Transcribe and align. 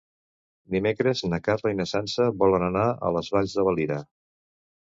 Dimecres 0.75 1.21
na 1.33 1.39
Carla 1.49 1.73
i 1.75 1.77
na 1.81 1.87
Sança 1.93 2.27
volen 2.45 2.67
anar 2.71 2.89
a 2.89 3.13
les 3.19 3.31
Valls 3.39 3.57
de 3.61 3.69
Valira. 3.71 4.03